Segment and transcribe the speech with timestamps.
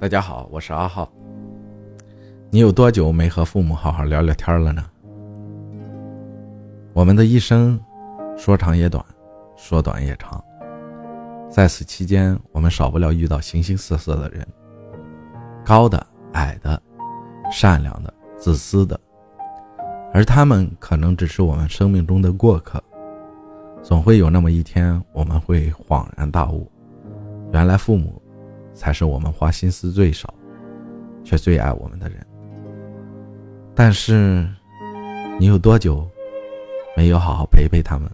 [0.00, 1.10] 大家好，我是阿浩。
[2.50, 4.84] 你有多久没和父母好好聊聊天了呢？
[6.92, 7.76] 我们的一生，
[8.36, 9.04] 说长也短，
[9.56, 10.42] 说短也长。
[11.50, 14.46] 在此期间，我们少不了遇到形形色色的人，
[15.64, 16.80] 高的、矮的，
[17.50, 18.98] 善良的、自私的，
[20.14, 22.80] 而他们可能只是我们生命中的过客。
[23.82, 26.70] 总会有那么一天，我们会恍然大悟，
[27.52, 28.22] 原来父母。
[28.78, 30.32] 才是我们花心思最少，
[31.24, 32.24] 却最爱我们的人。
[33.74, 34.48] 但是，
[35.40, 36.08] 你有多久
[36.96, 38.08] 没有好好陪陪他们？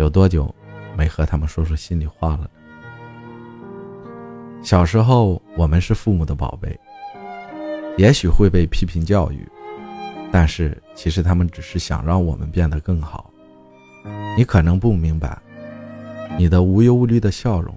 [0.00, 0.52] 有多久
[0.96, 2.50] 没和他们说说心里话了？
[4.62, 6.76] 小时候，我们是父母的宝贝，
[7.96, 9.46] 也许会被批评教育，
[10.32, 13.30] 但是其实他们只是想让我们变得更好。
[14.36, 15.38] 你可能不明白，
[16.36, 17.72] 你的无忧无虑的笑容。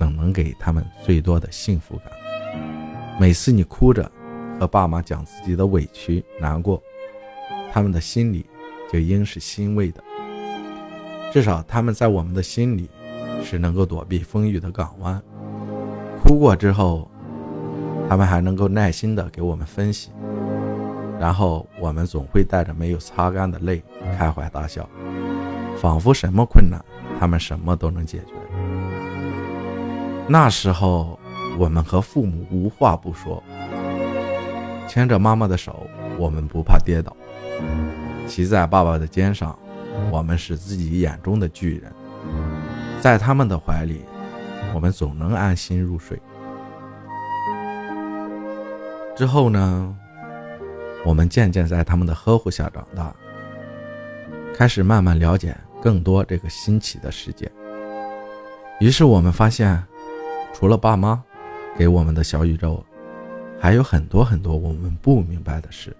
[0.00, 2.06] 怎能给他们最多的幸福感？
[3.20, 4.10] 每次你哭着
[4.58, 6.82] 和爸妈讲自己的委屈、难过，
[7.70, 8.46] 他们的心里
[8.90, 10.02] 就应是欣慰的。
[11.30, 12.88] 至少他们在我们的心里
[13.44, 15.22] 是能够躲避风雨的港湾。
[16.22, 17.10] 哭过之后，
[18.08, 20.08] 他们还能够耐心的给我们分析，
[21.20, 23.82] 然后我们总会带着没有擦干的泪
[24.16, 24.88] 开怀大笑，
[25.76, 26.82] 仿佛什么困难
[27.18, 28.32] 他们什么都能解决。
[30.32, 31.18] 那时候，
[31.58, 33.42] 我们和父母无话不说，
[34.86, 35.84] 牵着妈妈的手，
[36.16, 37.10] 我们不怕跌倒；
[38.28, 39.58] 骑在爸爸的肩上，
[40.08, 41.92] 我们是自己眼中的巨人。
[43.00, 44.04] 在他们的怀里，
[44.72, 46.16] 我们总能安心入睡。
[49.16, 49.92] 之后呢，
[51.04, 53.12] 我们渐渐在他们的呵护下长大，
[54.54, 57.50] 开始慢慢了解更多这个新奇的世界。
[58.78, 59.84] 于是我们发现。
[60.52, 61.22] 除了爸妈
[61.76, 62.84] 给我们的小宇宙，
[63.58, 65.96] 还有很多很多我们不明白的事，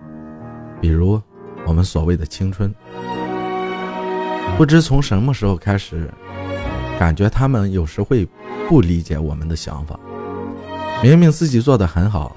[0.81, 1.21] 比如
[1.67, 2.75] 我们所谓的青春。
[4.59, 6.11] 不知从什么时候开始，
[6.99, 8.29] 感觉他们有时会
[8.69, 9.99] 不理解我们的想法。
[11.03, 12.37] 明明自己做的很好，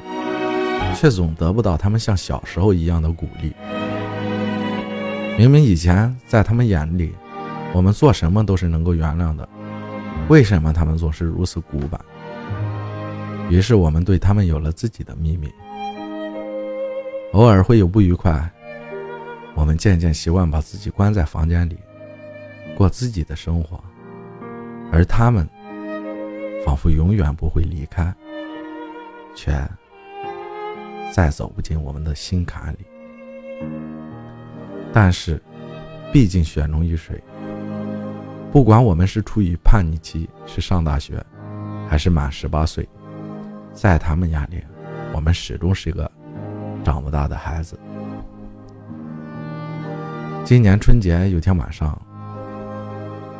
[0.95, 3.51] 却总得不到他们像小时候一样的鼓励。
[5.37, 7.13] 明明以前在他们眼里，
[7.73, 9.49] 我们做什么都是能够原谅的。
[10.29, 11.99] 为什么他们总是如此古板？
[13.49, 15.51] 于是我们对他们有了自己的秘密。
[17.33, 18.49] 偶尔会有不愉快，
[19.53, 21.77] 我们渐渐习惯把自己关在房间里，
[22.77, 23.83] 过自己的生活，
[24.91, 25.47] 而他们
[26.65, 28.13] 仿佛永远不会离开，
[29.35, 29.51] 却
[31.11, 32.85] 再走不进我们的心坎里。
[34.93, 35.41] 但是，
[36.11, 37.21] 毕竟血浓于水。
[38.53, 41.19] 不管我们是处于叛逆期，是上大学，
[41.89, 42.87] 还是满十八岁，
[43.73, 44.63] 在他们眼里，
[45.11, 46.09] 我们始终是一个
[46.85, 47.79] 长不大的孩子。
[50.45, 51.99] 今年春节有天晚上，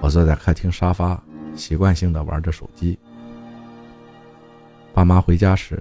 [0.01, 1.21] 我坐在客厅沙发，
[1.55, 2.97] 习惯性的玩着手机。
[4.95, 5.79] 爸妈回家时，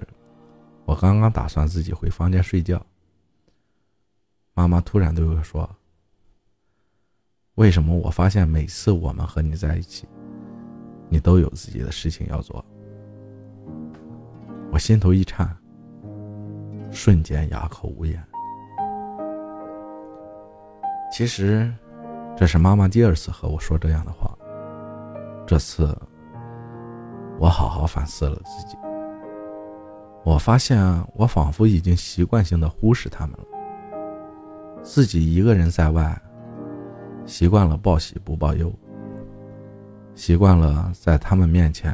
[0.85, 2.79] 我刚刚打算自己回房间睡觉，
[4.53, 5.67] 妈妈突然对我说。
[7.55, 10.07] 为什么我发现每次我们和你在一起，
[11.07, 12.65] 你都有自己的事情要做？
[14.71, 15.55] 我心头一颤，
[16.91, 18.19] 瞬间哑口无言。
[21.11, 21.71] 其实，
[22.35, 24.35] 这是妈妈第二次和我说这样的话。
[25.45, 25.95] 这次，
[27.37, 28.75] 我好好反思了自己。
[30.23, 30.81] 我发现
[31.13, 33.45] 我仿佛已经习惯性的忽视他们了，
[34.81, 36.19] 自己一个人在外。
[37.25, 38.71] 习惯了报喜不报忧，
[40.13, 41.93] 习惯了在他们面前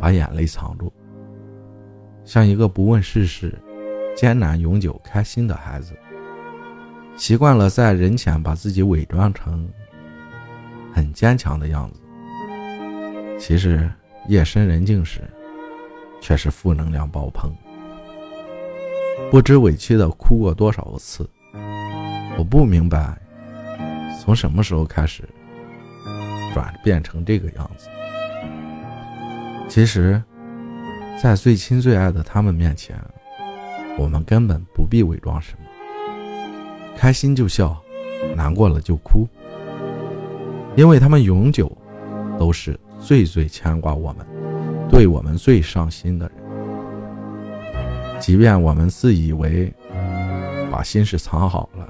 [0.00, 0.92] 把眼泪藏住，
[2.24, 3.56] 像一个不问世事、
[4.16, 5.94] 艰难永久开心的孩子。
[7.16, 9.68] 习惯了在人前把自己伪装成
[10.92, 12.00] 很坚强的样子，
[13.38, 13.88] 其实
[14.26, 15.20] 夜深人静时
[16.20, 17.52] 却是负能量爆棚。
[19.30, 21.28] 不知委屈的哭过多少次，
[22.36, 23.16] 我不明白。
[24.22, 25.22] 从什么时候开始
[26.52, 27.88] 转变成这个样子？
[29.68, 30.22] 其实，
[31.20, 32.96] 在最亲最爱的他们面前，
[33.98, 35.64] 我们根本不必伪装什么，
[36.96, 37.76] 开心就笑，
[38.36, 39.26] 难过了就哭，
[40.76, 41.70] 因为他们永久
[42.38, 44.26] 都是最最牵挂我们、
[44.90, 46.36] 对我们最上心的人。
[48.20, 49.72] 即便我们自以为
[50.70, 51.88] 把心事藏好了。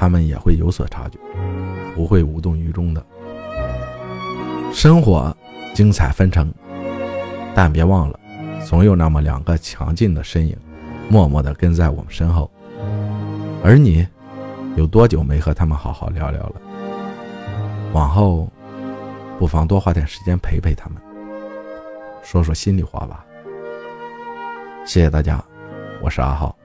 [0.00, 1.18] 他们也会有所察觉，
[1.94, 3.04] 不会无动于衷的。
[4.72, 5.36] 生活
[5.74, 6.50] 精彩纷呈，
[7.54, 8.18] 但别忘了，
[8.66, 10.56] 总有那么两个强劲的身影，
[11.10, 12.50] 默默地跟在我们身后。
[13.62, 14.06] 而你，
[14.74, 16.54] 有多久没和他们好好聊聊了？
[17.92, 18.48] 往后，
[19.38, 20.96] 不妨多花点时间陪陪他们，
[22.22, 23.22] 说说心里话吧。
[24.86, 25.44] 谢谢大家，
[26.00, 26.56] 我是阿浩。